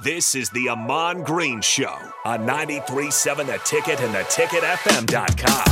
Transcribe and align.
This 0.00 0.34
is 0.34 0.50
the 0.50 0.68
Ahman 0.68 1.22
Green 1.22 1.62
Show 1.62 1.96
on 2.26 2.40
93.7 2.40 3.46
The 3.46 3.58
Ticket 3.64 3.98
and 4.02 4.14
theticketfm.com. 4.14 5.64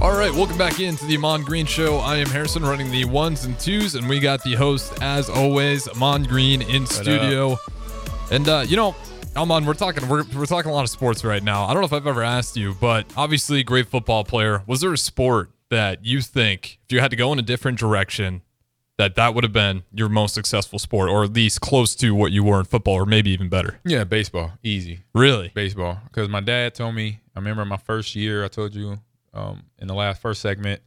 All 0.00 0.16
right, 0.16 0.32
welcome 0.32 0.56
back 0.56 0.78
into 0.78 1.04
the 1.06 1.16
Ahman 1.16 1.42
Green 1.42 1.66
Show. 1.66 1.96
I 1.96 2.18
am 2.18 2.28
Harrison 2.28 2.62
running 2.62 2.92
the 2.92 3.04
ones 3.06 3.46
and 3.46 3.58
twos, 3.58 3.96
and 3.96 4.08
we 4.08 4.20
got 4.20 4.44
the 4.44 4.54
host, 4.54 5.02
as 5.02 5.28
always, 5.28 5.88
Ahman 5.88 6.22
Green 6.22 6.62
in 6.62 6.86
studio. 6.86 7.58
And 8.30 8.48
uh, 8.48 8.64
you 8.64 8.76
know, 8.76 8.94
Ahman, 9.36 9.64
we're 9.66 9.74
talking 9.74 10.08
we're, 10.08 10.22
we're 10.36 10.46
talking 10.46 10.70
a 10.70 10.74
lot 10.74 10.84
of 10.84 10.90
sports 10.90 11.24
right 11.24 11.42
now. 11.42 11.64
I 11.64 11.72
don't 11.72 11.82
know 11.82 11.86
if 11.86 11.92
I've 11.92 12.06
ever 12.06 12.22
asked 12.22 12.56
you, 12.56 12.74
but 12.80 13.06
obviously, 13.16 13.64
great 13.64 13.88
football 13.88 14.22
player. 14.22 14.62
Was 14.66 14.80
there 14.80 14.92
a 14.92 14.98
sport 14.98 15.50
that 15.70 16.04
you 16.04 16.20
think, 16.20 16.78
if 16.84 16.92
you 16.92 17.00
had 17.00 17.10
to 17.10 17.16
go 17.16 17.32
in 17.32 17.38
a 17.40 17.42
different 17.42 17.76
direction, 17.78 18.42
that 18.96 19.16
that 19.16 19.34
would 19.34 19.42
have 19.42 19.52
been 19.52 19.82
your 19.92 20.08
most 20.08 20.34
successful 20.34 20.78
sport, 20.78 21.10
or 21.10 21.24
at 21.24 21.32
least 21.32 21.60
close 21.60 21.96
to 21.96 22.14
what 22.14 22.30
you 22.30 22.44
were 22.44 22.60
in 22.60 22.64
football, 22.64 22.94
or 22.94 23.06
maybe 23.06 23.30
even 23.30 23.48
better? 23.48 23.80
Yeah, 23.84 24.04
baseball, 24.04 24.52
easy 24.62 25.00
Really? 25.14 25.50
baseball. 25.52 25.98
Because 26.04 26.28
my 26.28 26.40
dad 26.40 26.74
told 26.74 26.94
me. 26.94 27.20
I 27.34 27.40
remember 27.40 27.64
my 27.64 27.76
first 27.78 28.14
year. 28.14 28.44
I 28.44 28.48
told 28.48 28.76
you 28.76 29.00
um, 29.32 29.64
in 29.80 29.88
the 29.88 29.94
last 29.94 30.22
first 30.22 30.40
segment, 30.42 30.80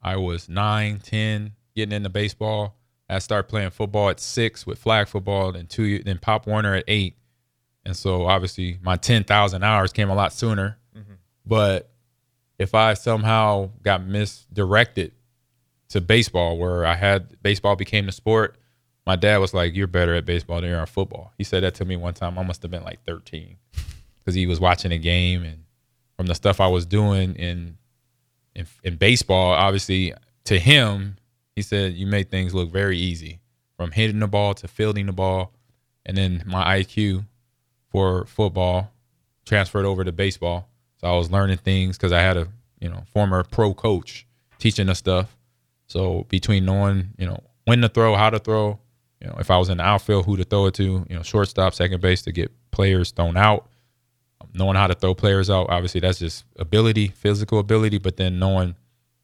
I 0.00 0.14
was 0.16 0.48
nine, 0.48 1.00
ten, 1.00 1.54
getting 1.74 1.92
into 1.92 2.10
baseball. 2.10 2.76
I 3.08 3.18
started 3.18 3.48
playing 3.48 3.70
football 3.70 4.08
at 4.10 4.20
six 4.20 4.64
with 4.64 4.78
flag 4.78 5.08
football, 5.08 5.50
then 5.50 5.66
two, 5.66 5.98
then 6.04 6.18
Pop 6.18 6.46
Warner 6.46 6.76
at 6.76 6.84
eight, 6.86 7.16
and 7.84 7.96
so 7.96 8.26
obviously 8.26 8.78
my 8.82 8.96
ten 8.96 9.24
thousand 9.24 9.62
hours 9.62 9.92
came 9.92 10.10
a 10.10 10.14
lot 10.14 10.32
sooner. 10.32 10.78
Mm-hmm. 10.96 11.14
But 11.46 11.90
if 12.58 12.74
I 12.74 12.94
somehow 12.94 13.70
got 13.82 14.04
misdirected 14.04 15.12
to 15.90 16.00
baseball, 16.00 16.58
where 16.58 16.86
I 16.86 16.94
had 16.94 17.42
baseball 17.42 17.76
became 17.76 18.06
the 18.06 18.12
sport, 18.12 18.56
my 19.06 19.16
dad 19.16 19.38
was 19.38 19.52
like, 19.52 19.74
"You're 19.74 19.88
better 19.88 20.14
at 20.14 20.24
baseball 20.24 20.60
than 20.60 20.70
you 20.70 20.76
are 20.76 20.82
at 20.82 20.88
football." 20.88 21.32
He 21.36 21.44
said 21.44 21.62
that 21.64 21.74
to 21.76 21.84
me 21.84 21.96
one 21.96 22.14
time. 22.14 22.38
I 22.38 22.42
must 22.42 22.62
have 22.62 22.70
been 22.70 22.84
like 22.84 23.02
13 23.04 23.56
because 24.18 24.34
he 24.34 24.46
was 24.46 24.60
watching 24.60 24.92
a 24.92 24.98
game, 24.98 25.42
and 25.42 25.64
from 26.16 26.26
the 26.26 26.34
stuff 26.34 26.60
I 26.60 26.68
was 26.68 26.86
doing 26.86 27.34
in 27.36 27.78
in, 28.54 28.66
in 28.84 28.96
baseball, 28.96 29.52
obviously 29.52 30.14
to 30.44 30.58
him, 30.58 31.16
he 31.56 31.62
said 31.62 31.94
you 31.94 32.06
made 32.06 32.30
things 32.30 32.54
look 32.54 32.70
very 32.70 32.98
easy 32.98 33.40
from 33.76 33.90
hitting 33.90 34.20
the 34.20 34.28
ball 34.28 34.54
to 34.54 34.68
fielding 34.68 35.06
the 35.06 35.12
ball, 35.12 35.52
and 36.06 36.16
then 36.16 36.44
my 36.46 36.80
IQ 36.80 37.24
for 37.92 38.24
football 38.26 38.90
transferred 39.44 39.84
over 39.84 40.02
to 40.04 40.12
baseball. 40.12 40.68
So 41.00 41.06
I 41.08 41.16
was 41.16 41.30
learning 41.30 41.58
things 41.58 41.96
because 41.96 42.12
I 42.12 42.20
had 42.20 42.36
a 42.36 42.48
you 42.80 42.88
know 42.88 43.04
former 43.12 43.44
pro 43.44 43.74
coach 43.74 44.26
teaching 44.58 44.88
us 44.88 44.98
stuff. 44.98 45.36
So 45.86 46.26
between 46.28 46.64
knowing 46.64 47.10
you 47.18 47.26
know 47.26 47.40
when 47.64 47.80
to 47.82 47.88
throw, 47.88 48.16
how 48.16 48.30
to 48.30 48.38
throw, 48.38 48.78
you 49.20 49.28
know 49.28 49.36
if 49.38 49.50
I 49.50 49.58
was 49.58 49.68
in 49.68 49.78
the 49.78 49.84
outfield, 49.84 50.24
who 50.26 50.36
to 50.36 50.44
throw 50.44 50.66
it 50.66 50.74
to, 50.74 51.06
you 51.08 51.14
know 51.16 51.22
shortstop, 51.22 51.74
second 51.74 52.00
base 52.00 52.22
to 52.22 52.32
get 52.32 52.50
players 52.70 53.10
thrown 53.10 53.36
out, 53.36 53.68
um, 54.40 54.48
knowing 54.54 54.76
how 54.76 54.86
to 54.86 54.94
throw 54.94 55.14
players 55.14 55.50
out. 55.50 55.68
Obviously 55.68 56.00
that's 56.00 56.18
just 56.18 56.44
ability, 56.58 57.08
physical 57.08 57.58
ability, 57.58 57.98
but 57.98 58.16
then 58.16 58.38
knowing 58.38 58.74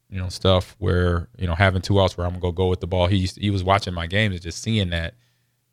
you 0.09 0.19
know 0.19 0.29
stuff 0.29 0.75
where 0.79 1.27
you 1.37 1.47
know 1.47 1.55
having 1.55 1.81
two 1.81 1.99
outs 1.99 2.17
where 2.17 2.27
I'm 2.27 2.39
gonna 2.39 2.53
go 2.53 2.67
with 2.67 2.81
the 2.81 2.87
ball. 2.87 3.07
He 3.07 3.17
used- 3.17 3.39
he 3.39 3.49
was 3.49 3.63
watching 3.63 3.93
my 3.93 4.05
games 4.07 4.33
and 4.35 4.41
just 4.43 4.61
seeing 4.61 4.89
that. 4.91 5.15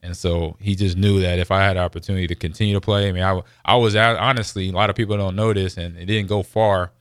And 0.03 0.17
so 0.17 0.57
he 0.61 0.75
just 0.77 0.97
knew 0.97 1.21
that 1.21 1.39
if 1.39 1.51
I 1.51 1.65
had 1.65 1.77
the 1.77 1.81
opportunity 1.81 2.27
to 2.29 2.35
continue 2.35 2.75
to 2.75 2.81
play, 2.81 3.09
I 3.09 3.13
mean, 3.13 3.23
I, 3.23 3.41
I 3.65 3.77
was 3.77 3.97
out, 3.97 4.17
honestly, 4.17 4.69
a 4.69 4.73
lot 4.73 4.91
of 4.91 4.97
people 4.97 5.17
don't 5.17 5.35
know 5.35 5.53
this 5.53 5.77
and 5.77 5.97
it 5.97 6.07
didn't 6.07 6.29
go 6.29 6.43
far, 6.43 6.93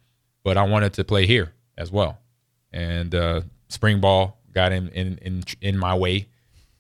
but 0.43 0.57
I 0.57 0.63
wanted 0.63 0.93
to 0.93 1.03
play 1.03 1.27
here 1.27 1.53
as 1.77 1.91
well. 1.91 2.17
And 2.73 3.13
uh, 3.13 3.41
spring 3.67 4.01
ball 4.01 4.39
got 4.53 4.71
in, 4.71 4.89
in, 4.89 5.17
in, 5.19 5.43
in 5.61 5.77
my 5.77 5.95
way. 5.95 6.27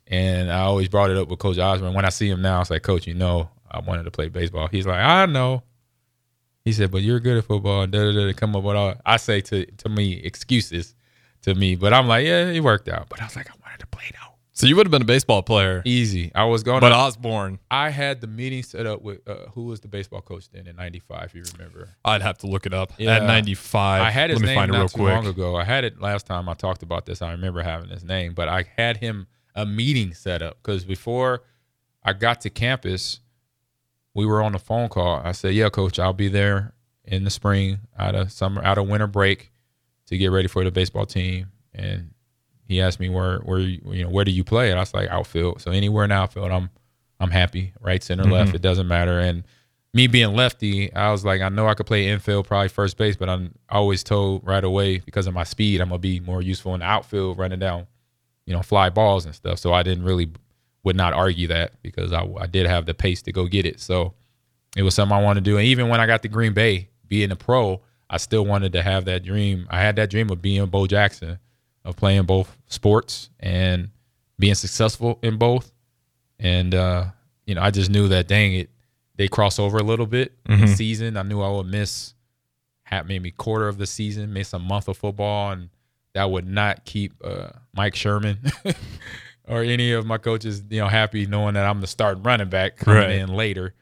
And 0.07 0.51
I 0.51 0.61
always 0.61 0.87
brought 0.87 1.11
it 1.11 1.17
up 1.17 1.27
with 1.27 1.39
Coach 1.39 1.57
Osborne. 1.57 1.93
When 1.93 2.05
I 2.05 2.09
see 2.09 2.29
him 2.29 2.41
now, 2.41 2.61
it's 2.61 2.69
like, 2.69 2.83
Coach, 2.83 3.07
you 3.07 3.13
know, 3.13 3.49
I 3.69 3.79
wanted 3.79 4.03
to 4.03 4.11
play 4.11 4.29
baseball. 4.29 4.67
He's 4.67 4.87
like, 4.87 4.99
I 4.99 5.25
know. 5.25 5.63
He 6.63 6.73
said, 6.73 6.91
but 6.91 7.01
you're 7.01 7.19
good 7.19 7.37
at 7.37 7.45
football. 7.45 7.83
And 7.83 7.91
da, 7.91 8.11
da, 8.11 8.25
da, 8.25 8.33
come 8.33 8.55
up 8.55 8.63
with 8.63 8.75
all, 8.75 8.95
I 9.05 9.17
say 9.17 9.41
to, 9.41 9.65
to 9.65 9.89
me, 9.89 10.13
excuses 10.13 10.95
to 11.43 11.53
me. 11.53 11.75
But 11.75 11.93
I'm 11.93 12.07
like, 12.07 12.25
yeah, 12.25 12.47
it 12.47 12.61
worked 12.61 12.87
out. 12.87 13.09
But 13.09 13.21
I 13.21 13.25
was 13.25 13.35
like, 13.35 13.49
I 13.49 13.53
wanted 13.63 13.79
to 13.79 13.87
play 13.87 14.05
though. 14.11 14.34
So 14.55 14.67
you 14.67 14.77
would 14.77 14.85
have 14.85 14.91
been 14.91 15.01
a 15.01 15.05
baseball 15.05 15.43
player, 15.43 15.81
Easy. 15.83 16.31
I 16.33 16.45
was 16.45 16.63
going 16.63 16.79
but 16.79 16.89
to 16.89 16.95
Osborne, 16.95 17.59
I 17.69 17.89
had 17.89 18.21
the 18.21 18.27
meeting 18.27 18.63
set 18.63 18.85
up 18.85 19.01
with 19.01 19.19
uh, 19.27 19.49
who 19.53 19.65
was 19.65 19.81
the 19.81 19.89
baseball 19.89 20.21
coach 20.21 20.49
then 20.49 20.65
in 20.65 20.77
'95, 20.77 21.25
if 21.25 21.35
you 21.35 21.43
remember. 21.53 21.89
I'd 22.05 22.21
have 22.21 22.37
to 22.37 22.47
look 22.47 22.65
it 22.65 22.73
up. 22.73 22.93
Yeah. 22.97 23.17
At 23.17 23.23
95, 23.23 24.01
I 24.01 24.09
had 24.09 24.29
his 24.29 24.39
let 24.39 24.41
me 24.41 24.47
name 24.47 24.55
find 24.57 24.69
it 24.69 24.73
not 24.73 24.79
real 24.79 24.87
too 24.87 24.97
quick. 24.97 25.13
long 25.13 25.27
ago. 25.27 25.55
I 25.57 25.65
had 25.65 25.83
it 25.83 25.99
last 25.99 26.25
time 26.25 26.47
I 26.47 26.53
talked 26.53 26.83
about 26.83 27.05
this. 27.05 27.21
I 27.21 27.31
remember 27.31 27.63
having 27.63 27.89
his 27.89 28.05
name, 28.05 28.33
but 28.33 28.47
I 28.47 28.63
had 28.77 28.95
him 28.95 29.27
a 29.55 29.65
meeting 29.65 30.13
set 30.13 30.41
up 30.41 30.57
because 30.63 30.85
before 30.85 31.43
I 32.01 32.13
got 32.13 32.39
to 32.41 32.49
campus, 32.49 33.19
we 34.13 34.25
were 34.25 34.41
on 34.41 34.55
a 34.55 34.59
phone 34.59 34.87
call. 34.87 35.21
I 35.21 35.33
said, 35.33 35.53
"Yeah, 35.53 35.67
coach, 35.67 35.99
I'll 35.99 36.13
be 36.13 36.29
there 36.29 36.73
in 37.03 37.25
the 37.25 37.29
spring, 37.29 37.79
out 37.99 38.15
of 38.15 38.31
summer, 38.31 38.63
out 38.63 38.77
of 38.77 38.87
winter 38.87 39.07
break, 39.07 39.51
to 40.05 40.17
get 40.17 40.31
ready 40.31 40.47
for 40.47 40.63
the 40.63 40.71
baseball 40.71 41.05
team." 41.05 41.51
And 41.73 42.11
he 42.67 42.81
asked 42.81 42.99
me 42.99 43.09
where, 43.09 43.39
where 43.39 43.59
you 43.59 44.03
know, 44.03 44.09
where 44.09 44.25
do 44.25 44.31
you 44.31 44.43
play? 44.43 44.69
And 44.69 44.79
I 44.79 44.81
was 44.81 44.93
like, 44.93 45.09
outfield. 45.09 45.61
So 45.61 45.71
anywhere 45.71 46.05
in 46.05 46.11
outfield, 46.11 46.51
I'm, 46.51 46.69
I'm 47.19 47.31
happy. 47.31 47.73
Right, 47.79 48.03
center, 48.03 48.23
mm-hmm. 48.23 48.33
left, 48.33 48.55
it 48.55 48.61
doesn't 48.61 48.87
matter. 48.87 49.19
And 49.19 49.43
me 49.93 50.07
being 50.07 50.35
lefty, 50.35 50.93
I 50.93 51.11
was 51.11 51.23
like, 51.23 51.41
I 51.41 51.49
know 51.49 51.67
I 51.67 51.73
could 51.73 51.85
play 51.85 52.07
infield, 52.07 52.47
probably 52.47 52.67
first 52.67 52.97
base, 52.97 53.15
but 53.15 53.29
I'm 53.29 53.55
always 53.69 54.03
told 54.03 54.45
right 54.45 54.63
away 54.63 54.97
because 54.99 55.25
of 55.25 55.33
my 55.33 55.45
speed, 55.45 55.79
I'm 55.79 55.89
gonna 55.89 55.99
be 55.99 56.19
more 56.19 56.41
useful 56.41 56.73
in 56.73 56.81
the 56.81 56.85
outfield, 56.85 57.37
running 57.37 57.59
down, 57.59 57.87
you 58.45 58.53
know, 58.53 58.61
fly 58.61 58.89
balls 58.89 59.25
and 59.25 59.33
stuff. 59.33 59.57
So 59.59 59.71
I 59.71 59.83
didn't 59.83 60.03
really 60.03 60.31
would 60.83 60.95
not 60.95 61.13
argue 61.13 61.47
that 61.47 61.81
because 61.81 62.11
I, 62.11 62.27
I 62.39 62.45
did 62.45 62.67
have 62.67 62.85
the 62.85 62.93
pace 62.93 63.21
to 63.23 63.31
go 63.31 63.47
get 63.47 63.65
it. 63.65 63.79
So 63.79 64.13
it 64.75 64.83
was 64.83 64.93
something 64.93 65.17
I 65.17 65.21
wanted 65.21 65.45
to 65.45 65.49
do. 65.49 65.57
And 65.57 65.65
even 65.65 65.87
when 65.87 65.99
I 65.99 66.05
got 66.05 66.21
to 66.23 66.27
Green 66.27 66.53
Bay, 66.53 66.89
being 67.07 67.31
a 67.31 67.35
pro, 67.35 67.81
I 68.09 68.17
still 68.17 68.45
wanted 68.45 68.73
to 68.73 68.81
have 68.81 69.05
that 69.05 69.23
dream. 69.23 69.67
I 69.69 69.79
had 69.79 69.95
that 69.95 70.09
dream 70.09 70.29
of 70.29 70.41
being 70.41 70.65
Bo 70.67 70.87
Jackson, 70.87 71.39
of 71.85 71.95
playing 71.95 72.23
both 72.23 72.53
sports 72.67 73.29
and 73.39 73.89
being 74.37 74.55
successful 74.55 75.17
in 75.21 75.37
both. 75.37 75.71
And 76.39 76.75
uh, 76.75 77.05
you 77.45 77.55
know, 77.55 77.61
I 77.61 77.71
just 77.71 77.89
knew 77.89 78.09
that 78.09 78.27
dang 78.27 78.53
it, 78.55 78.69
they 79.15 79.27
cross 79.29 79.57
over 79.59 79.77
a 79.77 79.83
little 79.83 80.05
bit 80.07 80.33
in 80.49 80.59
the 80.59 80.67
season. 80.67 81.15
I 81.15 81.23
knew 81.23 81.41
I 81.41 81.49
would 81.49 81.67
miss 81.67 82.13
half 82.83 83.05
maybe 83.05 83.31
quarter 83.31 83.67
of 83.69 83.77
the 83.77 83.85
season, 83.87 84.33
miss 84.33 84.51
a 84.53 84.59
month 84.59 84.87
of 84.89 84.97
football, 84.97 85.51
and 85.51 85.69
that 86.13 86.29
would 86.29 86.47
not 86.47 86.83
keep 86.85 87.13
uh, 87.23 87.49
Mike 87.73 87.95
Sherman 87.95 88.39
or 89.47 89.61
any 89.63 89.91
of 89.93 90.05
my 90.05 90.17
coaches, 90.17 90.63
you 90.69 90.79
know, 90.81 90.87
happy 90.87 91.25
knowing 91.25 91.53
that 91.53 91.65
I'm 91.65 91.81
the 91.81 91.87
starting 91.87 92.23
running 92.23 92.49
back 92.49 92.77
coming 92.77 92.99
Right. 93.01 93.11
in 93.11 93.29
later. 93.33 93.73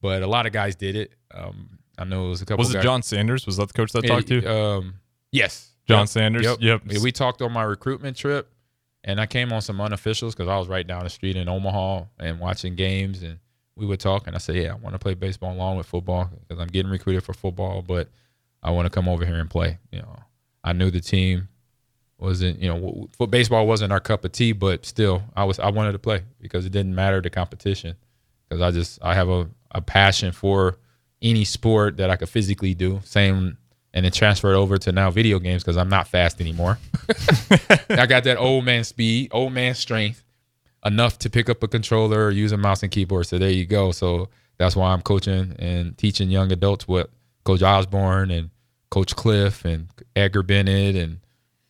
But 0.00 0.22
a 0.22 0.26
lot 0.26 0.46
of 0.46 0.52
guys 0.52 0.74
did 0.74 0.96
it. 0.96 1.12
Um, 1.32 1.78
I 1.98 2.04
know 2.04 2.26
it 2.26 2.28
was 2.30 2.42
a 2.42 2.46
couple. 2.46 2.58
Was 2.64 2.70
it 2.70 2.74
guys- 2.74 2.82
John 2.84 3.02
Sanders? 3.02 3.46
Was 3.46 3.56
that 3.56 3.68
the 3.68 3.74
coach 3.74 3.92
that 3.92 4.02
talked 4.06 4.26
to 4.28 4.40
you? 4.40 4.48
Um, 4.48 4.94
yes, 5.30 5.70
John 5.88 6.00
Yep. 6.00 6.08
Sanders? 6.08 6.44
Yep. 6.44 6.58
Yep. 6.60 6.82
Yeah, 6.86 6.98
We 7.02 7.12
talked 7.12 7.42
on 7.42 7.52
my 7.52 7.62
recruitment 7.64 8.16
trip, 8.16 8.50
and 9.04 9.20
I 9.20 9.26
came 9.26 9.52
on 9.52 9.60
some 9.62 9.78
unofficials 9.78 10.30
because 10.32 10.48
I 10.48 10.56
was 10.58 10.68
right 10.68 10.86
down 10.86 11.04
the 11.04 11.10
street 11.10 11.36
in 11.36 11.48
Omaha 11.48 12.04
and 12.20 12.38
watching 12.38 12.76
games, 12.76 13.22
and 13.22 13.38
we 13.76 13.86
would 13.86 14.00
talk. 14.00 14.26
And 14.26 14.36
I 14.36 14.38
said, 14.38 14.56
"Yeah, 14.56 14.72
I 14.72 14.74
want 14.76 14.94
to 14.94 14.98
play 14.98 15.14
baseball 15.14 15.52
along 15.52 15.76
with 15.76 15.86
football 15.86 16.30
because 16.46 16.60
I'm 16.60 16.68
getting 16.68 16.90
recruited 16.90 17.24
for 17.24 17.32
football, 17.34 17.82
but 17.82 18.08
I 18.62 18.70
want 18.70 18.86
to 18.86 18.90
come 18.90 19.08
over 19.08 19.24
here 19.26 19.36
and 19.40 19.50
play." 19.50 19.78
You 19.90 20.00
know, 20.02 20.16
I 20.62 20.72
knew 20.72 20.90
the 20.90 21.00
team 21.00 21.48
wasn't, 22.18 22.60
you 22.60 22.68
know, 22.68 22.78
w- 22.78 23.08
baseball 23.28 23.66
wasn't 23.66 23.92
our 23.92 23.98
cup 23.98 24.24
of 24.24 24.30
tea, 24.30 24.52
but 24.52 24.86
still, 24.86 25.22
I 25.34 25.42
was 25.44 25.58
I 25.58 25.70
wanted 25.70 25.92
to 25.92 25.98
play 25.98 26.22
because 26.40 26.64
it 26.64 26.70
didn't 26.70 26.94
matter 26.94 27.20
the 27.20 27.30
competition 27.30 27.96
because 28.48 28.62
I 28.62 28.70
just 28.70 29.00
I 29.02 29.14
have 29.14 29.28
a, 29.28 29.48
a 29.72 29.80
passion 29.80 30.30
for 30.30 30.76
any 31.20 31.44
sport 31.44 31.96
that 31.96 32.10
I 32.10 32.16
could 32.16 32.28
physically 32.28 32.74
do. 32.74 33.00
Same, 33.04 33.56
and 33.94 34.04
then 34.04 34.12
transferred 34.12 34.54
over 34.54 34.78
to 34.78 34.92
now 34.92 35.10
video 35.10 35.38
games 35.38 35.62
because 35.62 35.76
I'm 35.76 35.88
not 35.88 36.08
fast 36.08 36.40
anymore. 36.40 36.78
I 37.90 38.06
got 38.06 38.24
that 38.24 38.36
old 38.38 38.64
man 38.64 38.84
speed, 38.84 39.30
old 39.32 39.52
man 39.52 39.74
strength, 39.74 40.24
enough 40.84 41.18
to 41.20 41.30
pick 41.30 41.48
up 41.48 41.62
a 41.62 41.68
controller 41.68 42.26
or 42.26 42.30
use 42.30 42.52
a 42.52 42.56
mouse 42.56 42.82
and 42.82 42.90
keyboard. 42.90 43.26
So 43.26 43.38
there 43.38 43.50
you 43.50 43.66
go. 43.66 43.92
So 43.92 44.28
that's 44.58 44.76
why 44.76 44.92
I'm 44.92 45.02
coaching 45.02 45.54
and 45.58 45.96
teaching 45.98 46.30
young 46.30 46.52
adults 46.52 46.88
what 46.88 47.10
Coach 47.44 47.62
Osborne 47.62 48.30
and 48.30 48.50
Coach 48.90 49.16
Cliff 49.16 49.64
and 49.64 49.88
Edgar 50.14 50.42
Bennett 50.42 50.96
and 50.96 51.20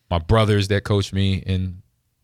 my 0.09 0.19
brothers 0.19 0.67
that 0.67 0.83
coach 0.83 1.13
me 1.13 1.35
in 1.35 1.81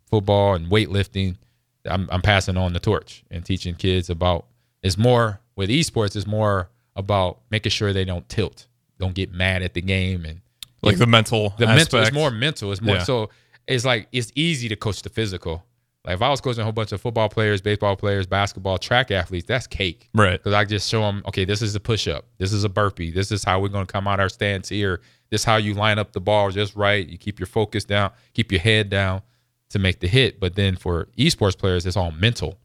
football 0.10 0.56
and 0.56 0.68
weightlifting. 0.68 1.38
I'm, 1.86 2.08
I'm 2.12 2.22
passing 2.22 2.58
on 2.58 2.74
the 2.74 2.80
torch 2.80 3.24
and 3.32 3.46
teaching 3.46 3.76
kids 3.76 4.10
about. 4.10 4.46
It's 4.82 4.98
more 4.98 5.42
with 5.56 5.70
esports. 5.70 6.16
It's 6.16 6.28
more 6.28 6.70
about 6.96 7.40
making 7.50 7.72
sure 7.72 7.92
they 7.92 8.06
don't 8.06 8.28
tilt, 8.30 8.68
don't 9.00 9.16
get 9.16 9.32
mad 9.32 9.64
at 9.64 9.74
the 9.74 9.82
game, 9.82 10.26
and 10.26 10.42
like 10.82 10.98
the 10.98 11.08
mental 11.08 11.54
the 11.58 11.66
aspect. 11.66 11.94
mental. 11.94 12.00
It's 12.02 12.12
more 12.14 12.32
mental. 12.32 12.72
It's 12.72 12.82
more 12.82 12.96
Yeah. 12.98 13.04
so. 13.04 13.30
It's 13.68 13.86
like 13.86 14.08
it's 14.12 14.32
easy 14.36 14.68
to 14.70 14.76
coach 14.76 15.04
the 15.04 15.10
physical. 15.10 15.64
Like 16.06 16.16
if 16.16 16.22
I 16.22 16.30
was 16.30 16.42
coaching 16.42 16.62
a 16.62 16.64
whole 16.64 16.72
bunch 16.74 16.92
of 16.92 17.02
football 17.02 17.30
players, 17.30 17.62
baseball 17.62 17.96
players, 17.96 18.26
basketball, 18.26 18.78
track 18.80 19.12
athletes, 19.12 19.46
that's 19.48 19.68
cake. 19.68 20.10
Right. 20.16 20.40
Because 20.40 20.54
I 20.54 20.66
just 20.66 20.90
show 20.90 21.02
them, 21.02 21.22
okay, 21.28 21.46
this 21.46 21.62
is 21.62 21.76
a 21.76 21.80
push 21.80 22.08
up, 22.08 22.26
this 22.40 22.52
is 22.54 22.64
a 22.64 22.70
burpee, 22.70 23.12
this 23.12 23.32
is 23.32 23.44
how 23.44 23.60
we're 23.60 23.68
going 23.68 23.86
to 23.86 23.92
come 23.92 24.08
out 24.08 24.20
our 24.20 24.30
stance 24.30 24.70
here. 24.70 25.02
This 25.30 25.42
is 25.42 25.46
how 25.46 25.58
you 25.58 25.76
line 25.76 26.00
up 26.00 26.14
the 26.14 26.22
ball 26.22 26.50
just 26.50 26.76
right. 26.76 27.08
You 27.08 27.18
keep 27.20 27.38
your 27.40 27.46
focus 27.48 27.84
down, 27.84 28.12
keep 28.34 28.52
your 28.52 28.62
head 28.62 28.90
down 28.90 29.22
to 29.70 29.78
make 29.78 30.00
the 30.00 30.08
hit. 30.08 30.40
But 30.40 30.56
then 30.56 30.76
for 30.78 31.10
esports 31.18 31.56
players, 31.58 31.86
it's 31.86 31.98
all 31.98 32.12
mental. 32.12 32.58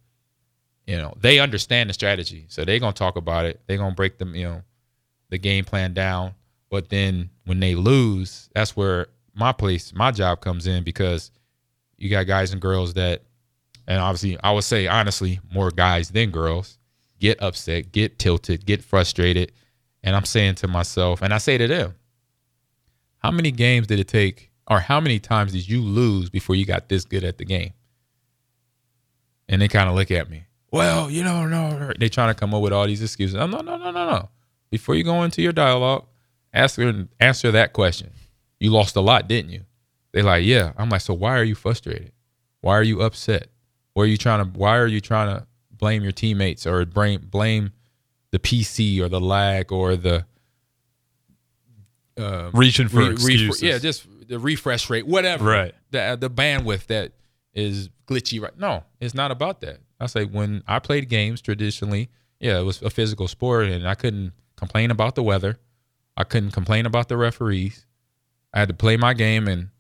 You 0.87 0.97
know, 0.97 1.13
they 1.21 1.39
understand 1.39 1.91
the 1.91 1.95
strategy, 1.95 2.47
so 2.49 2.65
they're 2.65 2.79
gonna 2.79 2.93
talk 2.93 3.17
about 3.17 3.45
it. 3.47 3.61
They're 3.67 3.79
gonna 3.79 3.95
break 3.95 4.17
them, 4.19 4.35
you 4.35 4.45
know, 4.45 4.63
the 5.31 5.39
game 5.39 5.65
plan 5.65 5.95
down. 5.95 6.35
But 6.71 6.89
then 6.89 7.31
when 7.45 7.61
they 7.61 7.75
lose, 7.75 8.49
that's 8.55 8.77
where 8.77 9.07
my 9.35 9.53
place, 9.53 9.93
my 9.95 10.11
job 10.11 10.41
comes 10.41 10.67
in 10.67 10.85
because 10.85 11.31
you 11.97 12.11
got 12.11 12.27
guys 12.27 12.53
and 12.53 12.61
girls 12.61 12.95
that, 12.95 13.23
and 13.87 14.01
obviously, 14.01 14.39
I 14.43 14.53
would 14.53 14.65
say 14.65 14.87
honestly, 14.87 15.41
more 15.53 15.71
guys 15.71 16.11
than 16.11 16.31
girls 16.31 16.79
get 17.21 17.43
upset, 17.43 17.93
get 17.93 18.19
tilted, 18.19 18.67
get 18.67 18.83
frustrated. 18.83 19.53
And 20.03 20.15
I'm 20.15 20.25
saying 20.25 20.57
to 20.57 20.69
myself, 20.69 21.23
and 21.23 21.33
I 21.33 21.39
say 21.39 21.57
to 21.59 21.67
them, 21.67 21.95
how 23.19 23.31
many 23.31 23.51
games 23.51 23.87
did 23.87 23.99
it 23.99 24.09
take, 24.09 24.51
or 24.67 24.81
how 24.81 25.01
many 25.01 25.19
times 25.19 25.53
did 25.53 25.69
you 25.69 25.81
lose 25.81 26.29
before 26.29 26.57
you 26.57 26.67
got 26.67 26.89
this 26.89 27.05
good 27.05 27.25
at 27.25 27.39
the 27.39 27.45
game? 27.45 27.73
And 29.49 29.63
they 29.63 29.69
kind 29.69 29.89
of 29.89 29.95
look 29.95 30.11
at 30.11 30.29
me. 30.29 30.45
Well, 30.71 31.11
you 31.11 31.23
don't 31.23 31.51
know, 31.51 31.71
no, 31.79 31.93
they 31.99 32.09
trying 32.09 32.35
to 32.35 32.39
come 32.39 32.53
up 32.53 32.61
with 32.61 32.73
all 32.73 32.87
these 32.87 33.03
excuses. 33.03 33.37
I'm 33.37 33.51
no, 33.51 33.61
no, 33.61 33.77
no, 33.77 33.91
no, 33.91 34.11
no. 34.11 34.29
Before 34.75 34.97
you 34.97 35.05
go 35.05 35.23
into 35.23 35.41
your 35.41 35.53
dialogue, 35.53 36.05
ask 36.53 36.81
answer 36.81 37.07
answer 37.21 37.53
that 37.53 37.73
question. 37.73 38.11
You 38.59 38.71
lost 38.71 38.97
a 38.97 39.01
lot, 39.01 39.29
didn't 39.29 39.53
you? 39.53 39.61
They're 40.11 40.25
like, 40.25 40.45
yeah. 40.45 40.73
I'm 40.77 40.89
like, 40.89 41.03
so 41.03 41.15
why 41.15 41.39
are 41.39 41.45
you 41.45 41.55
frustrated? 41.55 42.11
Why 42.61 42.77
are 42.77 42.83
you 42.83 43.01
upset? 43.01 43.51
Why 43.93 44.03
are 44.03 44.07
you 44.07 44.17
trying 44.17 44.45
to? 44.45 44.59
Why 44.59 44.77
are 44.79 44.89
you 44.89 45.01
trying 45.01 45.29
to 45.29 45.47
blame 45.71 46.03
your 46.03 46.11
teammates 46.11 46.67
or 46.67 46.85
blame 46.85 47.21
blame 47.31 47.71
the 48.33 48.41
PC 48.41 48.99
or 48.99 49.09
the 49.09 49.21
lag 49.21 49.71
or 49.71 49.95
the 49.95 50.27
uh, 52.19 52.51
reaching 52.53 52.89
for 52.89 52.97
re, 52.97 53.13
excuses. 53.13 53.63
yeah, 53.63 53.79
just 53.79 54.09
the 54.27 54.41
refresh 54.41 54.91
rate, 54.91 55.07
whatever. 55.07 55.45
Right. 55.45 55.75
The 55.93 56.19
the 56.21 56.29
bandwidth 56.29 56.89
that 56.89 57.13
is 57.53 57.91
glitchy. 58.09 58.41
Right. 58.41 58.59
No, 58.59 58.83
it's 59.01 59.15
not 59.15 59.31
about 59.31 59.61
that. 59.61 59.79
I 60.01 60.07
say 60.07 60.25
when 60.25 60.65
I 60.67 60.81
played 60.81 61.09
games 61.09 61.41
traditionally, 61.41 62.11
yeah, 62.41 62.59
it 62.59 62.65
was 62.65 62.83
a 62.83 62.91
physical 62.91 63.29
sport, 63.29 63.67
and 63.67 63.87
I 63.87 63.95
couldn't 63.95 64.33
complain 64.57 64.91
about 64.91 65.15
the 65.15 65.23
weather. 65.23 65.59
I 66.17 66.25
couldn't 66.25 66.53
complain 66.53 66.87
about 66.87 67.09
the 67.09 67.17
referees. 67.17 67.87
I 68.53 68.61
had 68.61 68.69
to 68.69 68.75
play 68.75 68.97
my 68.97 69.15
game 69.15 69.49
and 69.49 69.71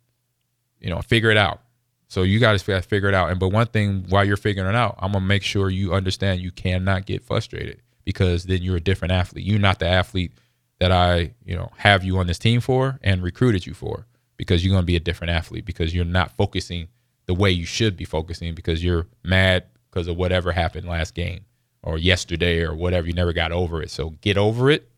you 0.80 0.90
know 0.90 1.00
figure 1.00 1.30
it 1.30 1.36
out. 1.36 1.60
So 2.08 2.22
you 2.22 2.38
got 2.38 2.58
to 2.58 2.82
figure 2.82 3.08
it 3.08 3.14
out. 3.14 3.30
And 3.30 3.40
but 3.40 3.48
one 3.48 3.66
thing 3.66 4.06
while 4.08 4.24
you're 4.24 4.36
figuring 4.36 4.68
it 4.68 4.76
out, 4.76 4.96
I'm 4.98 5.12
gonna 5.12 5.24
make 5.24 5.42
sure 5.42 5.70
you 5.70 5.94
understand 5.94 6.40
you 6.40 6.50
cannot 6.50 7.06
get 7.06 7.24
frustrated 7.24 7.80
because 8.04 8.44
then 8.44 8.62
you're 8.62 8.76
a 8.76 8.80
different 8.80 9.12
athlete. 9.12 9.44
You're 9.44 9.58
not 9.58 9.78
the 9.78 9.88
athlete 9.88 10.32
that 10.80 10.92
I 10.92 11.34
you 11.44 11.56
know 11.56 11.70
have 11.78 12.04
you 12.04 12.18
on 12.18 12.26
this 12.26 12.38
team 12.38 12.60
for 12.60 12.98
and 13.02 13.22
recruited 13.22 13.66
you 13.66 13.74
for 13.74 14.06
because 14.36 14.64
you're 14.64 14.74
gonna 14.74 14.84
be 14.84 14.96
a 14.96 15.00
different 15.00 15.30
athlete 15.30 15.64
because 15.64 15.94
you're 15.94 16.04
not 16.04 16.32
focusing 16.36 16.88
the 17.26 17.34
way 17.34 17.50
you 17.50 17.64
should 17.64 17.96
be 17.96 18.04
focusing 18.04 18.54
because 18.54 18.84
you're 18.84 19.06
mad 19.22 19.64
because 19.90 20.08
of 20.08 20.16
whatever 20.16 20.52
happened 20.52 20.86
last 20.86 21.14
game 21.14 21.44
or 21.84 21.98
yesterday 21.98 22.62
or 22.62 22.74
whatever. 22.74 23.06
You 23.06 23.12
never 23.12 23.32
got 23.32 23.52
over 23.52 23.82
it. 23.82 23.90
So 23.90 24.10
get 24.20 24.36
over 24.36 24.70
it 24.70 24.90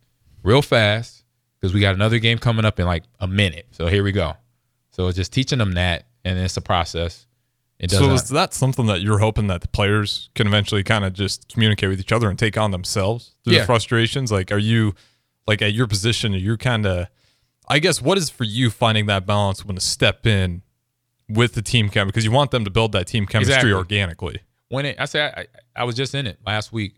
real 0.43 0.63
fast 0.63 1.25
because 1.61 1.75
we 1.75 1.81
got 1.81 1.95
another 1.95 2.19
game 2.19 2.39
coming 2.39 2.65
up 2.65 2.81
in 2.81 2.87
like 2.87 3.05
a 3.21 3.27
minute. 3.27 3.67
So 3.73 3.89
here 3.89 4.03
we 4.03 4.13
go. 4.13 4.35
So 4.93 5.11
just 5.13 5.33
teaching 5.33 5.59
them 5.59 5.73
that, 5.73 6.07
and 6.25 6.39
it's 6.39 6.57
a 6.57 6.63
process. 6.63 7.27
It 7.79 7.91
so 7.91 8.11
is 8.13 8.31
that 8.31 8.55
something 8.55 8.87
that 8.87 9.03
you're 9.03 9.19
hoping 9.19 9.49
that 9.49 9.61
the 9.61 9.69
players 9.69 10.31
can 10.35 10.47
eventually 10.47 10.83
kind 10.83 11.05
of 11.05 11.13
just 11.13 11.53
communicate 11.53 11.91
with 11.91 12.01
each 12.01 12.13
other 12.13 12.31
and 12.31 12.39
take 12.39 12.57
on 12.57 12.71
themselves 12.71 13.35
through 13.45 13.55
yeah. 13.55 13.61
the 13.61 13.67
frustrations? 13.67 14.33
Like, 14.33 14.51
are 14.51 14.59
you 14.59 14.95
like 15.47 15.61
at 15.61 15.75
your 15.75 15.87
position? 15.87 16.33
Are 16.35 16.39
you 16.39 16.57
kind 16.57 16.87
of, 16.87 17.09
I 17.69 17.79
guess, 17.79 18.01
what 18.01 18.17
is 18.17 18.31
for 18.31 18.45
you 18.45 18.71
finding 18.71 19.05
that 19.07 19.27
balance 19.27 19.63
when 19.63 19.75
to 19.75 19.83
step 19.83 20.27
in 20.27 20.63
with 21.29 21.55
the 21.55 21.63
team 21.63 21.89
chem 21.89 22.07
because 22.07 22.25
you 22.25 22.31
want 22.31 22.51
them 22.51 22.65
to 22.65 22.71
build 22.71 22.93
that 22.93 23.07
team 23.07 23.27
chemistry 23.27 23.55
exactly. 23.55 23.73
organically. 23.73 24.41
When 24.69 24.87
it, 24.87 24.97
I 24.99 25.05
say 25.05 25.25
I, 25.25 25.47
I 25.75 25.85
was 25.85 25.95
just 25.95 26.15
in 26.15 26.27
it 26.27 26.39
last 26.47 26.73
week. 26.73 26.97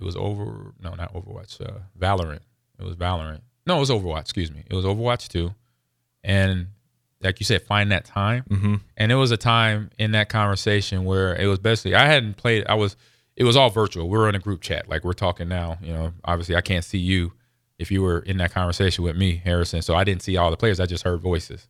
It 0.00 0.04
was 0.04 0.16
over. 0.16 0.74
No, 0.80 0.94
not 0.94 1.12
Overwatch. 1.14 1.60
Uh, 1.60 1.80
Valorant. 1.98 2.40
It 2.78 2.84
was 2.84 2.94
Valorant. 2.94 3.40
No, 3.66 3.76
it 3.76 3.80
was 3.80 3.90
Overwatch. 3.90 4.20
Excuse 4.20 4.52
me. 4.52 4.62
It 4.70 4.74
was 4.74 4.84
Overwatch 4.84 5.28
two, 5.28 5.54
and 6.22 6.68
like 7.20 7.40
you 7.40 7.44
said, 7.44 7.62
find 7.62 7.90
that 7.90 8.04
time. 8.04 8.44
Mm-hmm. 8.48 8.74
And 8.96 9.10
it 9.10 9.16
was 9.16 9.32
a 9.32 9.36
time 9.36 9.90
in 9.98 10.12
that 10.12 10.28
conversation 10.28 11.04
where 11.04 11.34
it 11.34 11.46
was 11.46 11.58
basically 11.58 11.96
I 11.96 12.06
hadn't 12.06 12.36
played. 12.36 12.66
I 12.68 12.74
was. 12.74 12.96
It 13.36 13.44
was 13.44 13.56
all 13.56 13.70
virtual. 13.70 14.08
We 14.08 14.18
were 14.18 14.28
in 14.28 14.34
a 14.34 14.40
group 14.40 14.62
chat, 14.62 14.88
like 14.88 15.04
we're 15.04 15.12
talking 15.12 15.48
now. 15.48 15.78
You 15.80 15.92
know, 15.92 16.12
obviously 16.24 16.56
I 16.56 16.60
can't 16.60 16.84
see 16.84 16.98
you 16.98 17.32
if 17.78 17.90
you 17.90 18.02
were 18.02 18.18
in 18.18 18.38
that 18.38 18.52
conversation 18.52 19.04
with 19.04 19.16
me, 19.16 19.40
Harrison. 19.44 19.80
So 19.82 19.94
I 19.94 20.04
didn't 20.04 20.22
see 20.22 20.36
all 20.36 20.50
the 20.50 20.56
players. 20.56 20.80
I 20.80 20.86
just 20.86 21.04
heard 21.04 21.20
voices. 21.20 21.68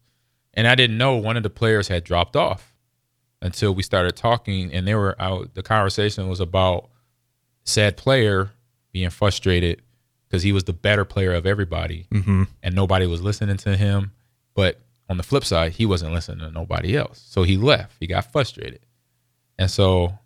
And 0.54 0.66
I 0.66 0.74
didn't 0.74 0.96
know 0.96 1.16
one 1.16 1.36
of 1.36 1.42
the 1.42 1.50
players 1.50 1.88
had 1.88 2.04
dropped 2.04 2.36
off 2.36 2.74
until 3.40 3.74
we 3.74 3.82
started 3.82 4.16
talking. 4.16 4.72
And 4.72 4.86
they 4.86 4.94
were 4.94 5.20
out. 5.20 5.54
The 5.54 5.62
conversation 5.62 6.28
was 6.28 6.40
about 6.40 6.88
said 7.64 7.96
player 7.96 8.50
being 8.92 9.10
frustrated 9.10 9.82
because 10.26 10.42
he 10.42 10.52
was 10.52 10.64
the 10.64 10.72
better 10.72 11.04
player 11.04 11.32
of 11.32 11.46
everybody, 11.46 12.06
mm-hmm. 12.12 12.44
and 12.62 12.74
nobody 12.74 13.06
was 13.06 13.22
listening 13.22 13.56
to 13.58 13.76
him. 13.76 14.12
But 14.54 14.80
on 15.08 15.16
the 15.16 15.22
flip 15.22 15.44
side, 15.44 15.72
he 15.72 15.86
wasn't 15.86 16.12
listening 16.12 16.40
to 16.40 16.50
nobody 16.50 16.96
else. 16.96 17.22
So 17.26 17.42
he 17.42 17.56
left. 17.56 17.96
He 17.98 18.06
got 18.06 18.30
frustrated. 18.30 18.80
And 19.58 19.70
so, 19.70 20.18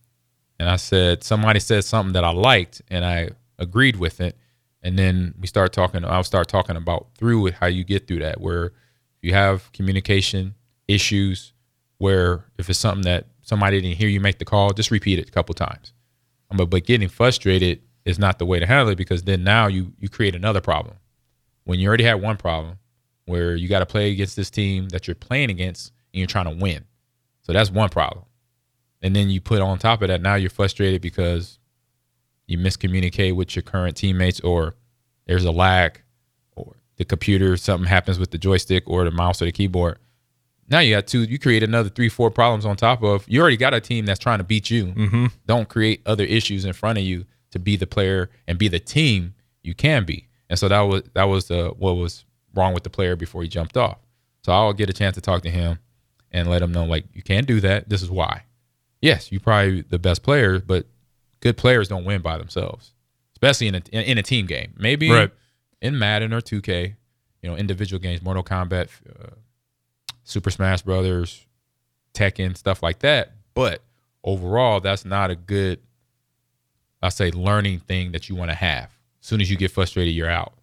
and 0.59 0.69
I 0.69 0.77
said, 0.77 1.23
somebody 1.23 1.61
said 1.61 1.85
something 1.85 2.15
that 2.15 2.25
I 2.25 2.33
liked, 2.33 2.83
and 2.89 3.05
I 3.05 3.31
agreed 3.59 3.97
with 3.97 4.21
it. 4.21 4.37
And 4.83 4.99
then 4.99 5.35
we 5.41 5.47
start 5.47 5.73
talking. 5.73 6.05
I'll 6.05 6.25
start 6.25 6.49
talking 6.49 6.77
about 6.77 7.09
through 7.17 7.47
it 7.47 7.55
how 7.55 7.67
you 7.67 7.85
get 7.85 8.09
through 8.09 8.21
that, 8.21 8.41
where 8.41 8.73
you 9.21 9.33
have 9.35 9.71
communication 9.73 10.55
issues 10.89 11.52
where 12.03 12.45
if 12.59 12.69
it's 12.69 12.81
something 12.81 13.05
that 13.05 13.27
somebody 13.43 13.81
didn't 13.81 13.97
hear 13.97 14.09
you 14.09 14.19
make 14.19 14.41
the 14.41 14.45
call, 14.45 14.73
just 14.73 14.91
repeat 14.91 15.21
it 15.21 15.29
a 15.29 15.31
couple 15.31 15.55
times. 15.55 15.93
Um, 16.51 16.57
but 16.57 16.69
but 16.69 16.85
getting 16.85 17.09
frustrated 17.09 17.81
is 18.05 18.19
not 18.19 18.41
the 18.41 18.45
way 18.45 18.59
to 18.59 18.67
handle 18.67 18.89
it 18.89 18.97
because 18.97 19.23
then 19.23 19.45
now 19.45 19.69
you 19.69 19.93
you 20.01 20.09
create 20.09 20.35
another 20.35 20.61
problem. 20.61 20.97
When 21.63 21.79
you 21.79 21.87
already 21.87 22.03
had 22.03 22.21
one 22.21 22.37
problem 22.37 22.79
where 23.27 23.55
you 23.55 23.69
got 23.69 23.79
to 23.79 23.87
play 23.87 24.11
against 24.11 24.35
this 24.35 24.51
team 24.51 24.89
that 24.89 25.07
you're 25.07 25.15
playing 25.15 25.51
against 25.51 25.93
and 26.13 26.19
you're 26.19 26.27
trying 26.27 26.47
to 26.47 26.61
win. 26.61 26.85
So 27.43 27.53
that's 27.53 27.71
one 27.71 27.89
problem. 27.89 28.25
And 29.01 29.15
then 29.15 29.31
you 29.31 29.41
put 29.41 29.61
on 29.61 29.79
top 29.79 30.03
of 30.03 30.09
that 30.09 30.21
now 30.21 30.35
you're 30.35 30.51
frustrated 30.51 31.03
because 31.03 31.61
you 32.49 32.59
miscommunicate 32.59 33.37
with 33.37 33.55
your 33.55 33.63
current 33.63 33.97
teammates 33.97 34.41
or 34.41 34.75
there's 35.27 35.45
a 35.45 35.53
lag 35.53 36.03
or 36.57 36.75
the 36.97 37.05
computer, 37.05 37.57
something 37.57 37.89
happens 37.89 38.19
with 38.19 38.33
the 38.33 38.39
joystick 38.39 38.83
or 38.89 39.05
the 39.05 39.13
mouse 39.13 39.41
or 39.41 39.45
the 39.45 39.53
keyboard. 39.53 40.01
Now 40.73 40.81
you 40.81 40.95
got 40.95 41.07
two, 41.07 41.25
you 41.25 41.39
create 41.39 41.63
another 41.63 41.91
three, 41.91 42.09
four 42.09 42.31
problems 42.31 42.65
on 42.65 42.77
top 42.77 43.03
of 43.03 43.29
you 43.29 43.43
already 43.43 43.59
got 43.59 43.75
a 43.75 43.81
team 43.81 44.07
that's 44.07 44.19
trying 44.19 44.39
to 44.39 44.45
beat 44.45 44.71
you. 44.71 44.87
Mm-hmm. 44.87 45.27
Don't 45.47 45.69
create 45.69 46.01
other 46.07 46.25
issues 46.25 46.65
in 46.65 46.73
front 46.73 46.99
of 46.99 47.05
you 47.05 47.27
to 47.51 47.59
be 47.59 47.77
the 47.77 47.87
player 47.87 48.31
and 48.49 48.59
be 48.59 48.69
the 48.69 48.81
team 48.81 49.35
you 49.63 49.75
can 49.75 50.05
be. 50.05 50.29
And 50.49 50.59
so 50.59 50.69
that 50.69 50.81
was 50.81 51.03
that 51.13 51.25
was 51.25 51.49
the 51.49 51.75
what 51.79 51.93
was 51.93 52.25
wrong 52.55 52.73
with 52.73 52.85
the 52.85 52.91
player 52.91 53.17
before 53.17 53.43
he 53.43 53.49
jumped 53.49 53.77
off. 53.77 53.99
So 54.45 54.53
I'll 54.53 54.73
get 54.73 54.89
a 54.89 54.95
chance 54.95 55.15
to 55.17 55.21
talk 55.21 55.43
to 55.43 55.51
him 55.51 55.79
and 56.31 56.49
let 56.49 56.63
him 56.63 56.73
know 56.73 56.85
like 56.85 57.05
you 57.13 57.23
can't 57.23 57.47
do 57.47 57.61
that. 57.61 57.91
This 57.91 58.03
is 58.03 58.11
why. 58.11 58.45
Yes, 59.03 59.31
you're 59.31 59.43
probably 59.43 59.83
the 59.83 59.99
best 59.99 60.23
player, 60.23 60.59
but 60.59 60.87
good 61.41 61.59
players 61.59 61.89
don't 61.89 62.07
win 62.07 62.23
by 62.23 62.39
themselves, 62.39 62.93
especially 63.35 63.69
in 63.69 63.75
a 63.75 63.83
in 63.93 64.17
a 64.17 64.23
team 64.23 64.47
game. 64.47 64.73
Maybe 64.79 65.11
right 65.11 65.31
in 65.83 65.99
Madden 65.99 66.33
or 66.33 66.41
2K, 66.41 66.95
you 67.43 67.51
know, 67.51 67.57
individual 67.57 68.01
games, 68.01 68.23
Mortal 68.23 68.45
Kombat, 68.45 68.89
uh, 69.07 69.35
Super 70.25 70.51
Smash 70.51 70.83
Brothers, 70.83 71.47
Tekken, 72.15 72.57
stuff 72.57 72.83
like 72.83 73.01
that. 73.01 73.33
But 73.55 73.83
overall, 74.25 74.81
that's 74.81 75.05
not 75.05 75.31
a 75.31 75.37
good, 75.37 75.81
I 77.03 77.09
say, 77.09 77.31
learning 77.31 77.81
thing 77.81 78.13
that 78.13 78.29
you 78.29 78.35
want 78.35 78.51
to 78.51 78.55
have. 78.55 78.91
As 79.21 79.27
soon 79.27 79.41
as 79.41 79.51
you 79.51 79.57
get 79.57 79.71
frustrated, 79.71 80.15
you're 80.15 80.31
out. 80.31 80.55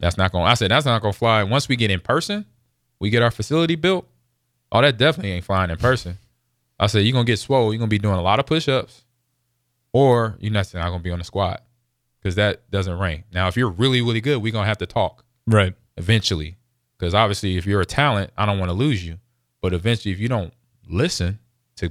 That's 0.00 0.16
not 0.16 0.32
going. 0.32 0.44
I 0.44 0.54
said 0.54 0.70
that's 0.70 0.86
not 0.86 1.02
going 1.02 1.12
to 1.12 1.18
fly. 1.18 1.42
Once 1.44 1.68
we 1.68 1.76
get 1.76 1.90
in 1.90 2.00
person, 2.00 2.44
we 2.98 3.10
get 3.10 3.22
our 3.22 3.30
facility 3.30 3.76
built. 3.76 4.06
Oh, 4.72 4.80
that 4.80 4.98
definitely 4.98 5.32
ain't 5.32 5.44
flying 5.44 5.70
in 5.70 5.76
person. 5.76 6.18
I 6.78 6.88
said 6.88 7.04
you're 7.04 7.12
gonna 7.12 7.24
get 7.24 7.38
swole. 7.38 7.72
You're 7.72 7.78
gonna 7.78 7.88
be 7.88 7.98
doing 7.98 8.16
a 8.16 8.22
lot 8.22 8.40
of 8.40 8.46
push-ups, 8.46 9.04
or 9.92 10.36
you're 10.40 10.52
not, 10.52 10.72
not 10.74 10.88
gonna 10.88 11.02
be 11.02 11.12
on 11.12 11.18
the 11.18 11.24
squat 11.24 11.62
because 12.20 12.34
that 12.34 12.68
doesn't 12.70 12.98
ring. 12.98 13.24
Now, 13.32 13.46
if 13.48 13.56
you're 13.56 13.70
really, 13.70 14.02
really 14.02 14.20
good, 14.20 14.42
we're 14.42 14.52
gonna 14.52 14.66
have 14.66 14.78
to 14.78 14.86
talk. 14.86 15.24
Right. 15.46 15.74
Eventually. 15.96 16.56
Because 17.04 17.14
obviously 17.14 17.58
if 17.58 17.66
you're 17.66 17.82
a 17.82 17.86
talent, 17.86 18.30
I 18.34 18.46
don't 18.46 18.58
want 18.58 18.70
to 18.70 18.74
lose 18.74 19.04
you. 19.04 19.18
But 19.60 19.74
eventually 19.74 20.12
if 20.12 20.18
you 20.18 20.28
don't 20.28 20.54
listen 20.88 21.38
to 21.76 21.90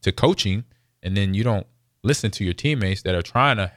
to 0.00 0.12
coaching 0.12 0.64
and 1.02 1.14
then 1.14 1.34
you 1.34 1.44
don't 1.44 1.66
listen 2.02 2.30
to 2.30 2.44
your 2.44 2.54
teammates 2.54 3.02
that 3.02 3.14
are 3.14 3.20
trying 3.20 3.58
to 3.58 3.70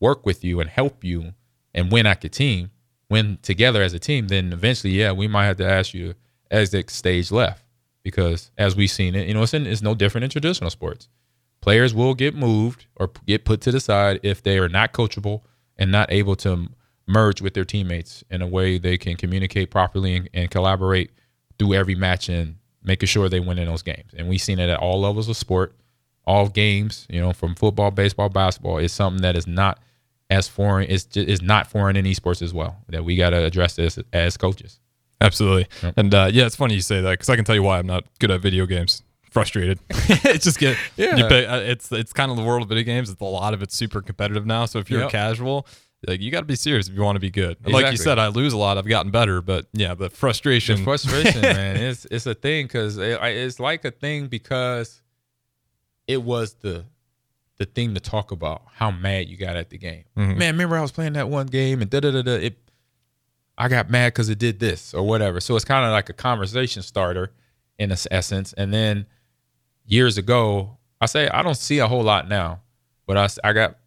work 0.00 0.26
with 0.26 0.42
you 0.42 0.60
and 0.60 0.68
help 0.68 1.04
you 1.04 1.34
and 1.74 1.92
win 1.92 2.06
at 2.06 2.22
the 2.22 2.28
team, 2.28 2.72
win 3.08 3.38
together 3.42 3.82
as 3.82 3.94
a 3.94 4.00
team, 4.00 4.26
then 4.26 4.52
eventually, 4.52 4.94
yeah, 4.94 5.12
we 5.12 5.28
might 5.28 5.46
have 5.46 5.58
to 5.58 5.68
ask 5.68 5.94
you 5.94 6.12
to 6.12 6.16
exit 6.50 6.90
stage 6.90 7.30
left. 7.30 7.62
Because 8.02 8.50
as 8.58 8.74
we've 8.74 8.90
seen 8.90 9.14
it, 9.14 9.28
you 9.28 9.34
know, 9.34 9.42
it's, 9.44 9.54
in, 9.54 9.64
it's 9.64 9.82
no 9.82 9.94
different 9.94 10.24
in 10.24 10.30
traditional 10.30 10.70
sports 10.70 11.08
players 11.60 11.94
will 11.94 12.14
get 12.14 12.34
moved 12.34 12.86
or 12.96 13.10
get 13.26 13.44
put 13.44 13.60
to 13.60 13.72
the 13.72 13.80
side 13.80 14.20
if 14.22 14.42
they 14.42 14.58
are 14.58 14.68
not 14.68 14.92
coachable 14.92 15.42
and 15.76 15.90
not 15.90 16.10
able 16.12 16.36
to 16.36 16.68
merge 17.06 17.40
with 17.40 17.54
their 17.54 17.64
teammates 17.64 18.24
in 18.30 18.42
a 18.42 18.46
way 18.46 18.78
they 18.78 18.98
can 18.98 19.16
communicate 19.16 19.70
properly 19.70 20.16
and, 20.16 20.28
and 20.34 20.50
collaborate 20.50 21.10
through 21.58 21.74
every 21.74 21.94
match 21.94 22.28
and 22.28 22.56
making 22.82 23.06
sure 23.06 23.28
they 23.28 23.40
win 23.40 23.58
in 23.58 23.66
those 23.66 23.82
games. 23.82 24.12
And 24.16 24.28
we've 24.28 24.40
seen 24.40 24.58
it 24.58 24.68
at 24.68 24.78
all 24.78 25.00
levels 25.00 25.28
of 25.28 25.36
sport, 25.36 25.74
all 26.26 26.48
games, 26.48 27.06
you 27.08 27.20
know, 27.20 27.32
from 27.32 27.54
football, 27.54 27.90
baseball, 27.90 28.28
basketball. 28.28 28.78
It's 28.78 28.92
something 28.94 29.22
that 29.22 29.36
is 29.36 29.46
not 29.46 29.78
as 30.30 30.48
foreign, 30.48 30.88
is 30.88 31.06
is 31.14 31.40
not 31.40 31.68
foreign 31.68 31.96
in 31.96 32.04
esports 32.04 32.42
as 32.42 32.52
well. 32.52 32.78
That 32.88 33.04
we 33.04 33.16
got 33.16 33.30
to 33.30 33.44
address 33.44 33.76
this 33.76 33.98
as 34.12 34.36
coaches. 34.36 34.80
Absolutely. 35.20 35.66
Yep. 35.82 35.94
And 35.96 36.14
uh, 36.14 36.28
yeah, 36.32 36.46
it's 36.46 36.56
funny 36.56 36.74
you 36.74 36.80
say 36.80 37.00
that 37.00 37.10
because 37.10 37.28
I 37.30 37.36
can 37.36 37.44
tell 37.44 37.54
you 37.54 37.62
why 37.62 37.78
I'm 37.78 37.86
not 37.86 38.04
good 38.18 38.30
at 38.30 38.40
video 38.40 38.66
games. 38.66 39.02
Frustrated. 39.30 39.78
it's 39.90 40.44
just 40.44 40.58
get 40.58 40.76
Yeah. 40.96 41.16
You 41.16 41.26
pay, 41.26 41.46
uh, 41.46 41.58
it's 41.58 41.90
it's 41.92 42.12
kind 42.12 42.30
of 42.30 42.36
the 42.36 42.42
world 42.42 42.62
of 42.62 42.68
video 42.68 42.84
games. 42.84 43.08
It's 43.10 43.20
a 43.20 43.24
lot 43.24 43.54
of 43.54 43.62
it's 43.62 43.74
super 43.76 44.00
competitive 44.02 44.46
now. 44.46 44.64
So 44.66 44.78
if 44.78 44.90
you're 44.90 45.02
Yep. 45.02 45.10
casual, 45.10 45.66
like 46.06 46.20
you 46.20 46.30
got 46.30 46.40
to 46.40 46.46
be 46.46 46.56
serious 46.56 46.88
if 46.88 46.94
you 46.94 47.02
want 47.02 47.16
to 47.16 47.20
be 47.20 47.30
good. 47.30 47.56
And 47.64 47.72
Like 47.72 47.90
you 47.90 47.96
said, 47.96 48.18
I 48.18 48.28
lose 48.28 48.52
a 48.52 48.56
lot. 48.58 48.78
I've 48.78 48.86
gotten 48.86 49.10
better, 49.10 49.40
but 49.40 49.66
yeah, 49.72 49.94
the 49.94 50.10
frustration. 50.10 50.78
The 50.78 50.84
frustration, 50.84 51.40
man, 51.42 51.76
it's 51.76 52.06
it's 52.10 52.26
a 52.26 52.34
thing 52.34 52.66
because 52.66 52.98
it, 52.98 53.18
it's 53.22 53.58
like 53.60 53.84
a 53.84 53.90
thing 53.90 54.26
because 54.28 55.00
it 56.06 56.22
was 56.22 56.54
the 56.54 56.84
the 57.58 57.64
thing 57.64 57.94
to 57.94 58.00
talk 58.00 58.32
about 58.32 58.62
how 58.74 58.90
mad 58.90 59.28
you 59.28 59.36
got 59.36 59.56
at 59.56 59.70
the 59.70 59.78
game. 59.78 60.04
Mhm. 60.16 60.36
Man, 60.36 60.54
remember 60.54 60.76
I 60.76 60.82
was 60.82 60.92
playing 60.92 61.14
that 61.14 61.28
one 61.28 61.46
game 61.46 61.80
and 61.80 61.90
da 61.90 62.00
da 62.00 62.10
da 62.10 62.22
da. 62.22 62.32
It, 62.32 62.58
I 63.58 63.68
got 63.68 63.88
mad 63.88 64.12
because 64.12 64.28
it 64.28 64.38
did 64.38 64.60
this 64.60 64.92
or 64.92 65.02
whatever. 65.02 65.40
So 65.40 65.56
it's 65.56 65.64
kind 65.64 65.86
of 65.86 65.90
like 65.92 66.10
a 66.10 66.12
conversation 66.12 66.82
starter 66.82 67.32
in 67.78 67.90
its 67.90 68.06
essence. 68.10 68.52
And 68.52 68.72
then 68.74 69.06
years 69.86 70.18
ago, 70.18 70.76
I 71.00 71.06
say 71.06 71.28
I 71.28 71.42
don't 71.42 71.54
see 71.56 71.78
a 71.78 71.88
whole 71.88 72.02
lot 72.02 72.28
now, 72.28 72.60
but 73.06 73.16
I 73.16 73.28
I 73.42 73.54
got 73.54 73.78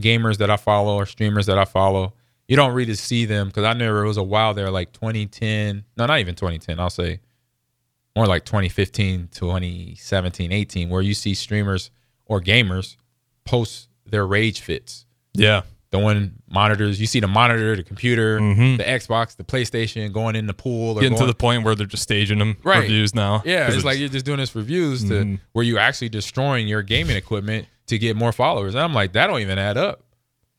gamers 0.00 0.38
that 0.38 0.50
I 0.50 0.56
follow 0.56 0.94
or 0.96 1.06
streamers 1.06 1.46
that 1.46 1.58
I 1.58 1.64
follow. 1.64 2.14
You 2.46 2.56
don't 2.56 2.72
really 2.72 2.94
see 2.94 3.24
them 3.26 3.48
because 3.48 3.64
I 3.64 3.72
remember 3.72 4.04
it 4.04 4.08
was 4.08 4.16
a 4.16 4.22
while 4.22 4.54
there, 4.54 4.70
like 4.70 4.92
2010. 4.92 5.84
No, 5.96 6.06
not 6.06 6.18
even 6.20 6.34
2010. 6.34 6.80
I'll 6.80 6.88
say 6.90 7.20
more 8.16 8.26
like 8.26 8.44
2015, 8.44 9.28
2017, 9.32 10.52
18, 10.52 10.88
where 10.88 11.02
you 11.02 11.14
see 11.14 11.34
streamers 11.34 11.90
or 12.26 12.40
gamers 12.40 12.96
post 13.44 13.88
their 14.06 14.26
rage 14.26 14.60
fits. 14.60 15.04
yeah. 15.34 15.62
Throwing 15.90 16.32
monitors, 16.50 17.00
you 17.00 17.06
see 17.06 17.18
the 17.20 17.26
monitor, 17.26 17.74
the 17.74 17.82
computer, 17.82 18.38
Mhm. 18.38 18.76
the 18.76 18.84
Xbox, 18.84 19.34
the 19.36 19.42
PlayStation, 19.44 20.12
going 20.12 20.36
in 20.36 20.46
the 20.46 20.52
pool 20.52 20.98
or 20.98 21.00
Getting 21.00 21.16
to 21.16 21.24
the 21.24 21.32
point 21.32 21.64
where 21.64 21.74
they're 21.74 21.86
just 21.86 22.02
staging 22.02 22.38
them 22.38 22.58
Right. 22.62 22.80
reviews 22.82 23.14
now. 23.14 23.42
Yeah, 23.46 23.72
it's 23.72 23.84
like 23.84 23.98
you're 23.98 24.10
just 24.10 24.26
doing 24.26 24.36
this 24.36 24.54
reviews 24.54 25.04
to 25.04 25.14
Mhm. 25.24 25.40
where 25.52 25.64
you're 25.64 25.78
actually 25.78 26.10
destroying 26.10 26.68
your 26.68 26.82
gaming 26.82 27.16
equipment 27.16 27.68
to 27.88 27.98
get 27.98 28.16
more 28.16 28.32
followers. 28.32 28.74
And 28.74 28.82
I'm 28.82 28.94
like, 28.94 29.12
that 29.12 29.26
don't 29.26 29.40
even 29.40 29.58
add 29.58 29.76
up. 29.76 30.02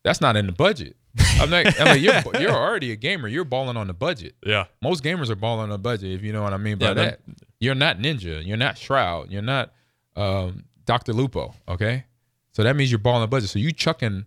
That's 0.04 0.22
not 0.22 0.36
in 0.38 0.46
the 0.46 0.52
budget. 0.52 0.96
I'm 1.40 1.50
like, 1.50 1.80
I'm 1.80 1.88
like 1.88 2.02
you're, 2.02 2.22
you're 2.42 2.52
already 2.56 2.92
a 2.92 2.96
gamer. 2.96 3.28
You're 3.28 3.44
balling 3.44 3.76
on 3.78 3.88
the 3.88 3.94
budget. 3.94 4.36
yeah. 4.46 4.66
Most 4.82 5.04
gamers 5.04 5.30
are 5.30 5.36
balling 5.36 5.64
on 5.64 5.70
the 5.70 5.78
budget, 5.80 6.12
if 6.12 6.22
you 6.22 6.32
know 6.32 6.44
what 6.44 6.54
I 6.54 6.58
mean 6.58 6.78
by 6.78 6.88
Yeah, 6.90 6.94
that. 6.94 7.26
that- 7.26 7.36
You're 7.60 7.76
not 7.76 7.98
Ninja. 7.98 8.46
You're 8.46 8.58
not 8.58 8.78
Shroud. 8.78 9.32
You're 9.32 9.42
not 9.42 9.74
um, 10.16 10.66
Dr. 10.86 11.14
Lupo. 11.14 11.54
Okay, 11.68 12.06
so 12.54 12.64
that 12.64 12.76
means 12.76 12.92
you're 12.92 13.00
balling 13.00 13.18
on 13.18 13.22
the 13.22 13.28
budget. 13.28 13.50
So 13.50 13.60
you 13.60 13.72
chucking 13.72 14.26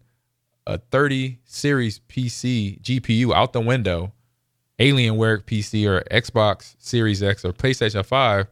a 0.67 0.79
30 0.79 1.39
series 1.45 2.01
PC 2.09 2.81
GPU 2.83 3.33
out 3.35 3.53
the 3.53 3.61
window, 3.61 4.13
Alienware 4.79 5.43
PC 5.45 5.87
or 5.89 6.03
Xbox 6.11 6.75
Series 6.79 7.23
X 7.23 7.45
or 7.45 7.53
PlayStation 7.53 8.05
5, 8.05 8.47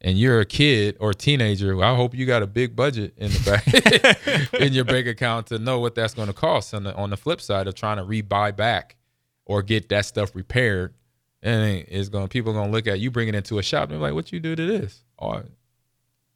and 0.00 0.18
you're 0.18 0.40
a 0.40 0.44
kid 0.44 0.96
or 1.00 1.10
a 1.10 1.14
teenager, 1.14 1.74
well, 1.76 1.92
I 1.92 1.96
hope 1.96 2.14
you 2.14 2.24
got 2.26 2.42
a 2.42 2.46
big 2.46 2.76
budget 2.76 3.14
in 3.16 3.30
the 3.30 4.48
back 4.52 4.52
in 4.60 4.72
your 4.72 4.84
bank 4.84 5.06
account 5.06 5.48
to 5.48 5.58
know 5.58 5.80
what 5.80 5.94
that's 5.94 6.14
going 6.14 6.28
to 6.28 6.34
cost. 6.34 6.74
On 6.74 6.84
the 6.84 6.94
on 6.94 7.10
the 7.10 7.16
flip 7.16 7.40
side 7.40 7.66
of 7.66 7.74
trying 7.74 7.96
to 7.96 8.04
rebuy 8.04 8.54
back 8.54 8.96
or 9.44 9.62
get 9.62 9.88
that 9.88 10.04
stuff 10.06 10.34
repaired, 10.34 10.94
and 11.42 11.84
it's 11.88 12.08
going 12.08 12.28
people 12.28 12.52
going 12.52 12.66
to 12.66 12.72
look 12.72 12.86
at 12.86 13.00
you 13.00 13.10
bringing 13.10 13.34
it 13.34 13.38
into 13.38 13.58
a 13.58 13.62
shop 13.62 13.84
and 13.84 13.92
they're 13.92 13.98
like, 13.98 14.14
"What 14.14 14.32
you 14.32 14.40
do 14.40 14.54
to 14.54 14.66
this?" 14.66 15.02
Oh, 15.18 15.42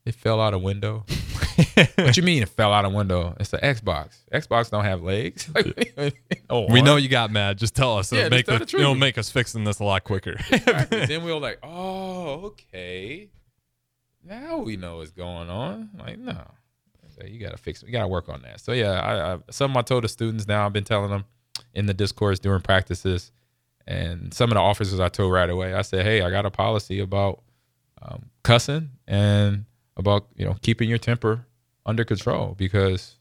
it 0.05 0.15
fell 0.15 0.41
out 0.41 0.55
a 0.55 0.59
window. 0.59 1.05
what 1.97 2.17
you 2.17 2.23
mean 2.25 2.43
it 2.43 2.49
fell 2.49 2.73
out 2.73 2.85
a 2.85 2.89
window? 2.89 3.37
It's 3.39 3.51
the 3.51 3.59
Xbox. 3.59 4.17
Xbox 4.33 4.71
don't 4.71 4.85
have 4.85 5.03
legs. 5.03 5.49
oh, 6.51 6.73
We 6.73 6.83
know 6.83 6.97
you 6.97 7.09
got 7.09 7.31
mad. 7.31 7.59
Just 7.59 7.77
tell 7.77 7.99
us. 7.99 8.13
Yeah, 8.13 8.21
It'll 8.27 8.31
make 8.31 8.47
the, 8.47 8.59
the 8.59 8.67
truth. 8.67 8.83
it'll 8.83 8.95
make 8.97 9.19
us 9.19 9.31
fixing 9.31 9.63
this 9.65 9.79
a 9.79 9.85
lot 9.85 10.03
quicker. 10.03 10.37
Exactly. 10.51 11.07
then 11.07 11.25
we 11.25 11.33
were 11.33 11.39
like, 11.39 11.59
oh, 11.63 12.47
okay. 12.47 13.29
Now 14.25 14.59
we 14.59 14.77
know 14.77 14.99
what's 14.99 15.11
going 15.11 15.51
on. 15.51 15.91
Like, 15.99 16.19
no. 16.19 16.37
So 17.09 17.27
you 17.27 17.39
gotta 17.39 17.57
fix 17.57 17.83
it. 17.83 17.87
You 17.87 17.93
gotta 17.93 18.09
work 18.09 18.29
on 18.29 18.43
that. 18.43 18.61
So 18.61 18.73
yeah, 18.73 18.93
I, 19.01 19.35
I 19.35 19.39
some 19.51 19.77
I 19.77 19.83
told 19.83 20.05
the 20.05 20.09
students 20.09 20.47
now. 20.47 20.65
I've 20.65 20.73
been 20.73 20.85
telling 20.85 21.11
them 21.11 21.25
in 21.75 21.87
the 21.87 21.95
Discord 21.95 22.41
during 22.41 22.63
practices, 22.63 23.33
and 23.87 24.33
some 24.33 24.51
of 24.51 24.55
the 24.55 24.61
officers 24.61 24.99
I 24.99 25.09
told 25.09 25.33
right 25.33 25.51
away. 25.51 25.75
I 25.75 25.83
said, 25.83 26.05
hey, 26.05 26.23
I 26.23 26.31
got 26.31 26.47
a 26.47 26.51
policy 26.51 27.01
about 27.01 27.43
um, 28.01 28.31
cussing 28.43 28.91
and 29.07 29.67
about 29.97 30.27
you 30.37 30.45
know 30.45 30.57
keeping 30.63 30.89
your 30.89 30.99
temper 30.99 31.47
under 31.85 32.05
control 32.05 32.55
because 32.57 33.17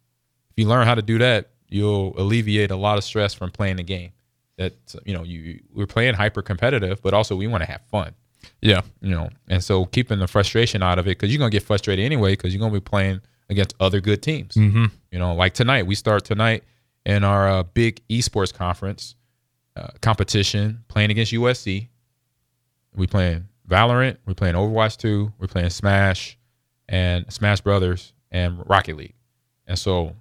if 0.52 0.54
you 0.56 0.68
learn 0.68 0.86
how 0.88 0.96
to 0.96 1.02
do 1.02 1.18
that, 1.18 1.50
you'll 1.68 2.14
alleviate 2.18 2.72
a 2.72 2.76
lot 2.76 2.98
of 2.98 3.04
stress 3.04 3.34
from 3.34 3.52
playing 3.52 3.78
the 3.78 3.84
game. 3.84 4.12
That 4.58 4.74
you 5.06 5.14
know 5.14 5.24
you 5.24 5.60
we're 5.74 5.88
playing 5.88 6.14
hyper 6.14 6.42
competitive, 6.42 7.02
but 7.02 7.14
also 7.14 7.36
we 7.36 7.48
want 7.48 7.64
to 7.64 7.70
have 7.70 7.82
fun 7.92 8.14
yeah. 8.62 8.82
you 9.02 9.12
know, 9.12 9.30
and 9.48 9.64
so 9.64 9.86
keeping 9.86 10.20
the 10.20 10.28
frustration 10.28 10.84
out 10.84 11.00
of 11.00 11.08
it 11.08 11.18
because 11.18 11.32
you're 11.32 11.40
gonna 11.40 11.52
get 11.52 11.64
frustrated 11.64 12.04
anyway 12.06 12.34
because 12.34 12.54
you're 12.54 12.60
gonna 12.60 12.74
be 12.74 12.80
playing 12.80 13.22
against 13.50 13.76
other 13.80 14.02
good 14.02 14.22
teams. 14.22 14.56
Mm-hmm. 14.56 14.86
You 15.12 15.20
know, 15.20 15.34
like 15.36 15.54
tonight 15.54 15.86
we 15.86 15.96
start 15.96 16.26
tonight 16.26 16.64
in 17.06 17.24
our 17.24 17.50
uh, 17.50 17.64
big 17.64 18.02
esports 18.10 18.54
conference 18.54 19.16
uh, 19.76 19.88
competition 20.02 20.84
playing 20.88 21.12
against 21.12 21.32
USC. 21.32 21.88
We 22.96 23.08
playing 23.08 23.48
Valorant, 23.70 24.18
we're 24.26 24.34
playing 24.34 24.56
Overwatch 24.56 24.98
2, 24.98 25.34
we're 25.40 25.48
playing 25.48 25.70
Smash 25.70 26.38
and 26.90 27.32
Smash 27.32 27.62
Brothers 27.62 28.14
and 28.32 28.62
Rocket 28.68 28.98
League. 28.98 29.16
And 29.66 29.80
so 29.80 30.16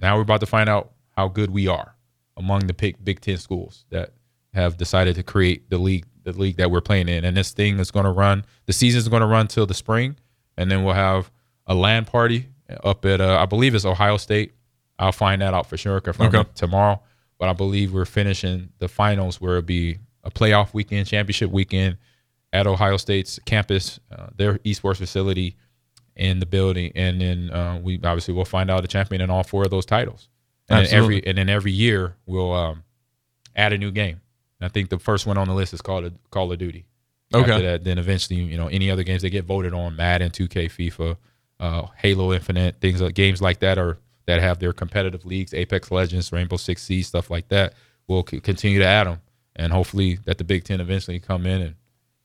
now 0.00 0.16
we're 0.16 0.22
about 0.22 0.40
to 0.40 0.46
find 0.46 0.68
out 0.68 0.92
how 1.16 1.28
good 1.28 1.50
we 1.50 1.68
are 1.68 1.94
among 2.36 2.66
the 2.66 2.74
big 2.74 3.02
Big 3.04 3.20
Ten 3.20 3.36
schools 3.36 3.84
that 3.90 4.14
have 4.52 4.76
decided 4.76 5.14
to 5.14 5.22
create 5.22 5.70
the 5.70 5.78
league, 5.78 6.06
the 6.24 6.32
league 6.32 6.56
that 6.56 6.70
we're 6.70 6.80
playing 6.80 7.08
in. 7.08 7.24
And 7.24 7.36
this 7.36 7.50
thing 7.52 7.78
is 7.78 7.90
going 7.90 8.04
to 8.04 8.10
run. 8.12 8.44
The 8.66 8.72
season 8.72 8.98
is 8.98 9.08
going 9.08 9.20
to 9.22 9.26
run 9.26 9.48
till 9.48 9.66
the 9.66 9.74
spring, 9.74 10.16
and 10.56 10.70
then 10.70 10.84
we'll 10.84 10.94
have 10.94 11.30
a 11.66 11.74
LAN 11.74 12.04
party 12.04 12.48
up 12.84 13.04
at 13.04 13.20
uh, 13.20 13.38
I 13.40 13.46
believe 13.46 13.74
it's 13.74 13.84
Ohio 13.84 14.16
State. 14.16 14.52
I'll 14.98 15.12
find 15.12 15.42
that 15.42 15.52
out 15.54 15.66
for 15.68 15.76
sure 15.76 15.96
Okay. 15.96 16.44
tomorrow. 16.54 17.00
But 17.38 17.48
I 17.48 17.52
believe 17.54 17.92
we're 17.92 18.04
finishing 18.04 18.68
the 18.78 18.86
finals 18.88 19.40
where 19.40 19.56
it'll 19.58 19.66
be 19.66 19.98
a 20.22 20.30
playoff 20.30 20.72
weekend, 20.72 21.08
championship 21.08 21.50
weekend 21.50 21.96
at 22.52 22.66
Ohio 22.66 22.96
State's 22.98 23.40
campus, 23.46 23.98
uh, 24.16 24.28
their 24.36 24.58
esports 24.58 24.98
facility 24.98 25.56
in 26.14 26.38
the 26.38 26.46
building, 26.46 26.92
and 26.94 27.20
then 27.20 27.50
uh, 27.50 27.80
we 27.82 27.96
obviously 27.96 28.34
will 28.34 28.44
find 28.44 28.70
out 28.70 28.82
the 28.82 28.88
champion 28.88 29.22
in 29.22 29.30
all 29.30 29.42
four 29.42 29.62
of 29.64 29.70
those 29.70 29.86
titles. 29.86 30.28
And 30.68 30.86
then 30.86 30.94
every 30.94 31.26
and 31.26 31.36
then 31.38 31.48
every 31.48 31.72
year 31.72 32.14
we'll 32.26 32.52
um, 32.52 32.84
add 33.56 33.72
a 33.72 33.78
new 33.78 33.90
game. 33.90 34.20
And 34.62 34.70
I 34.70 34.72
think 34.72 34.90
the 34.90 34.98
first 35.00 35.26
one 35.26 35.36
on 35.38 35.48
the 35.48 35.54
list 35.54 35.74
is 35.74 35.82
called 35.82 36.04
a, 36.04 36.12
Call 36.30 36.52
of 36.52 36.56
Duty. 36.56 36.86
Okay. 37.34 37.50
After 37.50 37.62
that, 37.64 37.82
then 37.82 37.98
eventually, 37.98 38.38
you 38.38 38.56
know, 38.56 38.68
any 38.68 38.92
other 38.92 39.02
games 39.02 39.22
that 39.22 39.30
get 39.30 39.44
voted 39.44 39.74
on, 39.74 39.96
Madden, 39.96 40.30
2K, 40.30 40.66
FIFA, 40.66 41.16
uh, 41.58 41.86
Halo 41.96 42.32
Infinite, 42.32 42.76
things 42.80 43.00
like 43.00 43.16
games 43.16 43.42
like 43.42 43.58
that 43.58 43.76
are 43.76 43.98
that 44.26 44.40
have 44.40 44.60
their 44.60 44.72
competitive 44.72 45.24
leagues, 45.26 45.52
Apex 45.52 45.90
Legends, 45.90 46.30
Rainbow 46.30 46.56
Six 46.58 46.84
Siege, 46.84 47.06
stuff 47.06 47.28
like 47.28 47.48
that. 47.48 47.74
We'll 48.06 48.24
c- 48.24 48.38
continue 48.38 48.78
to 48.78 48.84
add 48.84 49.08
them, 49.08 49.20
and 49.56 49.72
hopefully 49.72 50.20
that 50.26 50.38
the 50.38 50.44
Big 50.44 50.62
Ten 50.62 50.80
eventually 50.80 51.18
come 51.18 51.44
in 51.44 51.60
and 51.60 51.74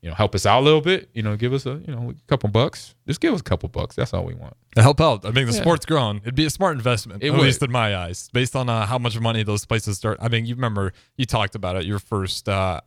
you 0.02 0.08
know 0.08 0.14
help 0.14 0.34
us 0.34 0.46
out 0.46 0.60
a 0.60 0.64
little 0.64 0.80
bit. 0.80 1.08
You 1.12 1.22
know, 1.22 1.36
give 1.36 1.52
us 1.52 1.66
a 1.66 1.80
you 1.86 1.94
know 1.94 2.10
a 2.10 2.14
couple 2.28 2.48
bucks. 2.50 2.94
Just 3.06 3.20
give 3.20 3.34
us 3.34 3.40
a 3.40 3.44
couple 3.44 3.68
bucks. 3.68 3.96
That's 3.96 4.14
all 4.14 4.24
we 4.24 4.34
want. 4.34 4.56
To 4.76 4.82
help 4.82 5.00
out. 5.00 5.24
I 5.24 5.30
mean, 5.30 5.46
the 5.46 5.52
Yeah. 5.52 5.60
sport's 5.60 5.86
grown. 5.86 6.18
It'd 6.18 6.34
be 6.34 6.44
a 6.46 6.50
smart 6.50 6.76
investment, 6.76 7.22
It 7.22 7.28
at 7.28 7.32
would. 7.32 7.42
least 7.42 7.62
in 7.62 7.72
my 7.72 7.96
eyes, 7.96 8.28
based 8.32 8.54
on 8.54 8.68
uh, 8.68 8.86
how 8.86 8.98
much 8.98 9.18
money 9.18 9.42
those 9.42 9.64
places 9.64 9.96
start. 9.96 10.18
I 10.20 10.28
mean, 10.28 10.46
you 10.46 10.54
remember 10.54 10.92
you 11.16 11.24
talked 11.26 11.54
about 11.54 11.74
it. 11.76 11.84
Your 11.84 11.98
first 11.98 12.48
uh, 12.48 12.80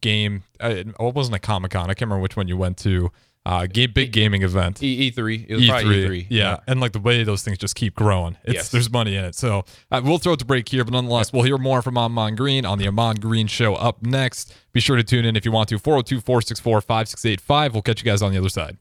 game, 0.00 0.42
uh, 0.62 0.68
it 0.76 0.88
wasn't 0.98 1.36
a 1.36 1.38
Comic 1.38 1.72
Con. 1.72 1.84
I 1.84 1.94
can't 1.94 2.02
remember 2.08 2.22
which 2.22 2.36
one 2.36 2.48
you 2.48 2.56
went 2.56 2.78
to. 2.78 3.12
Uh, 3.46 3.66
game, 3.66 3.90
big 3.94 4.12
gaming 4.12 4.42
event. 4.42 4.82
E 4.82 4.86
E 5.06 5.10
three. 5.10 5.46
It 5.48 5.54
was 5.56 5.66
probably 5.66 6.02
E 6.02 6.06
three. 6.06 6.26
Yeah. 6.28 6.58
and 6.66 6.78
like 6.80 6.92
the 6.92 7.00
way 7.00 7.24
those 7.24 7.42
things 7.42 7.56
just 7.56 7.74
keep 7.74 7.94
growing. 7.94 8.36
It's 8.44 8.54
Yes. 8.54 8.68
there's 8.70 8.90
money 8.90 9.16
in 9.16 9.24
it. 9.24 9.34
So 9.34 9.64
uh, 9.90 10.02
we'll 10.04 10.18
throw 10.18 10.34
it 10.34 10.38
to 10.40 10.44
break 10.44 10.68
here, 10.68 10.84
but 10.84 10.92
nonetheless, 10.92 11.32
we'll 11.32 11.44
hear 11.44 11.56
more 11.56 11.80
from 11.80 11.96
Ahman 11.96 12.36
Green 12.36 12.66
on 12.66 12.78
the 12.78 12.86
Ahman 12.86 13.16
Green 13.16 13.46
Show 13.46 13.74
up 13.76 14.02
next. 14.02 14.54
Be 14.72 14.80
sure 14.80 14.96
to 14.96 15.02
tune 15.02 15.24
in 15.24 15.36
if 15.36 15.44
you 15.46 15.52
want 15.52 15.70
to. 15.70 15.78
402 15.78 16.20
464 16.20 16.80
5685. 16.82 17.72
We'll 17.74 17.82
catch 17.82 18.00
you 18.00 18.04
guys 18.04 18.20
on 18.22 18.30
the 18.32 18.38
other 18.38 18.50
side. 18.50 18.76